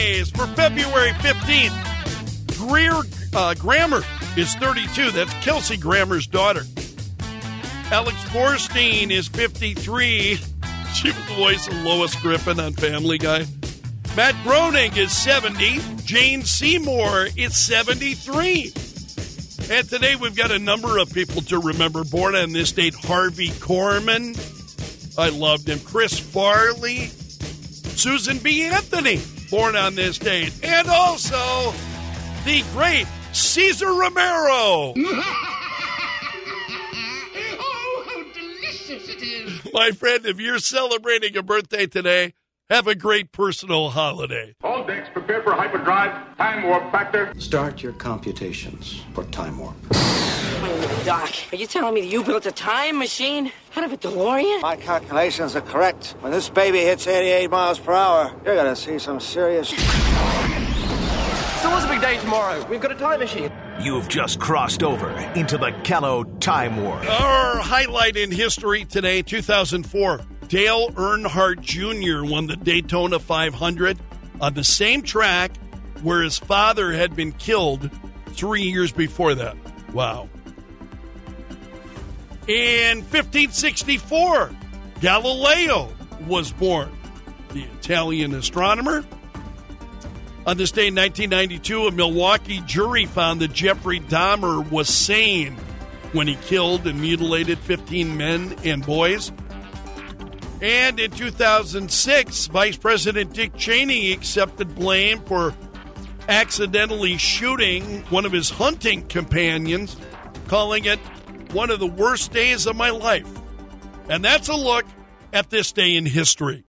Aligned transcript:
birthdays 0.00 0.30
for 0.30 0.46
February 0.48 1.10
15th. 1.10 2.58
Greer 2.58 2.92
uh, 3.34 3.54
Grammer 3.54 4.02
is 4.36 4.54
32. 4.56 5.10
That's 5.10 5.32
Kelsey 5.44 5.76
Grammer's 5.76 6.26
daughter. 6.26 6.62
Alex 7.90 8.16
Borstein 8.30 9.10
is 9.10 9.28
53. 9.28 10.38
She 10.92 11.06
was 11.06 11.16
the 11.28 11.34
voice 11.34 11.68
of 11.68 11.74
Lois 11.84 12.16
Griffin 12.16 12.58
on 12.58 12.72
Family 12.72 13.16
Guy. 13.16 13.46
Matt 14.16 14.34
Groening 14.42 14.96
is 14.96 15.16
70. 15.16 15.78
Jane 16.02 16.42
Seymour 16.42 17.28
is 17.36 17.56
73. 17.56 18.72
And 19.70 19.88
today 19.88 20.16
we've 20.16 20.34
got 20.34 20.50
a 20.50 20.58
number 20.58 20.98
of 20.98 21.14
people 21.14 21.42
to 21.42 21.60
remember. 21.60 22.02
Born 22.02 22.34
on 22.34 22.50
this 22.50 22.72
date, 22.72 22.96
Harvey 22.96 23.50
Korman. 23.50 24.36
I 25.16 25.28
loved 25.28 25.68
him. 25.68 25.78
Chris 25.78 26.18
Farley. 26.18 27.06
Susan 27.94 28.38
B. 28.38 28.64
Anthony, 28.64 29.20
born 29.50 29.76
on 29.76 29.94
this 29.94 30.18
date. 30.18 30.52
And 30.62 30.88
also 30.88 31.72
the 32.44 32.62
great 32.72 33.06
Cesar 33.32 33.92
Romero. 33.92 34.94
oh, 37.58 38.04
how 38.06 38.22
delicious 38.32 39.08
it 39.08 39.22
is! 39.22 39.72
My 39.72 39.90
friend, 39.90 40.24
if 40.26 40.40
you're 40.40 40.58
celebrating 40.58 41.36
a 41.36 41.42
birthday 41.42 41.86
today, 41.86 42.34
have 42.70 42.86
a 42.86 42.94
great 42.94 43.32
personal 43.32 43.90
holiday. 43.90 44.54
All 44.62 44.84
decks 44.86 45.08
prepare 45.12 45.42
for 45.42 45.52
hyperdrive. 45.52 46.36
Time 46.36 46.62
warp 46.62 46.90
factor. 46.92 47.32
Start 47.38 47.82
your 47.82 47.92
computations 47.94 49.02
for 49.12 49.24
time 49.24 49.58
warp. 49.58 49.74
Wait 49.90 49.98
a 49.98 50.76
minute, 50.76 51.04
Doc. 51.04 51.30
Are 51.52 51.56
you 51.56 51.66
telling 51.66 51.94
me 51.94 52.02
that 52.02 52.06
you 52.06 52.22
built 52.22 52.46
a 52.46 52.52
time 52.52 52.98
machine 52.98 53.50
out 53.76 53.84
of 53.84 53.92
a 53.92 53.96
DeLorean? 53.96 54.62
My 54.62 54.76
calculations 54.76 55.56
are 55.56 55.60
correct. 55.62 56.14
When 56.20 56.30
this 56.32 56.48
baby 56.48 56.78
hits 56.78 57.06
88 57.06 57.50
miles 57.50 57.78
per 57.78 57.92
hour, 57.92 58.32
you're 58.44 58.54
gonna 58.54 58.76
see 58.76 58.98
some 58.98 59.18
serious. 59.18 59.68
So 59.68 59.76
what's 61.70 61.84
the 61.84 61.90
big 61.90 62.00
day 62.00 62.18
tomorrow? 62.18 62.64
We've 62.70 62.80
got 62.80 62.92
a 62.92 62.94
time 62.94 63.20
machine. 63.20 63.50
You've 63.80 64.08
just 64.08 64.38
crossed 64.38 64.82
over 64.82 65.10
into 65.34 65.58
the 65.58 65.72
Callow 65.82 66.24
Time 66.38 66.82
Warp. 66.82 67.02
Our 67.20 67.58
highlight 67.58 68.16
in 68.16 68.30
history 68.30 68.84
today, 68.84 69.22
2004. 69.22 70.20
Dale 70.50 70.90
Earnhardt 70.90 71.60
Jr. 71.60 72.28
won 72.28 72.48
the 72.48 72.56
Daytona 72.56 73.20
500 73.20 73.96
on 74.40 74.54
the 74.54 74.64
same 74.64 75.00
track 75.00 75.52
where 76.02 76.22
his 76.22 76.38
father 76.38 76.92
had 76.92 77.14
been 77.14 77.30
killed 77.30 77.88
three 78.32 78.62
years 78.62 78.90
before 78.90 79.36
that. 79.36 79.56
Wow. 79.92 80.28
In 82.48 82.98
1564, 82.98 84.50
Galileo 85.00 85.88
was 86.26 86.50
born, 86.50 86.90
the 87.52 87.62
Italian 87.62 88.34
astronomer. 88.34 89.04
On 90.46 90.56
this 90.56 90.72
day 90.72 90.88
in 90.88 90.96
1992, 90.96 91.86
a 91.86 91.92
Milwaukee 91.92 92.60
jury 92.66 93.06
found 93.06 93.40
that 93.40 93.52
Jeffrey 93.52 94.00
Dahmer 94.00 94.68
was 94.68 94.88
sane 94.88 95.54
when 96.12 96.26
he 96.26 96.34
killed 96.34 96.88
and 96.88 97.00
mutilated 97.00 97.58
15 97.60 98.16
men 98.16 98.56
and 98.64 98.84
boys. 98.84 99.30
And 100.60 101.00
in 101.00 101.10
2006, 101.10 102.46
Vice 102.48 102.76
President 102.76 103.32
Dick 103.32 103.56
Cheney 103.56 104.12
accepted 104.12 104.74
blame 104.74 105.20
for 105.20 105.54
accidentally 106.28 107.16
shooting 107.16 108.02
one 108.10 108.26
of 108.26 108.32
his 108.32 108.50
hunting 108.50 109.06
companions, 109.08 109.96
calling 110.48 110.84
it 110.84 110.98
one 111.52 111.70
of 111.70 111.80
the 111.80 111.86
worst 111.86 112.32
days 112.32 112.66
of 112.66 112.76
my 112.76 112.90
life. 112.90 113.28
And 114.08 114.24
that's 114.24 114.48
a 114.48 114.54
look 114.54 114.84
at 115.32 115.50
this 115.50 115.72
day 115.72 115.96
in 115.96 116.04
history. 116.04 116.64